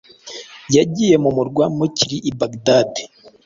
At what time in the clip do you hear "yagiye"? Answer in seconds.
0.75-1.15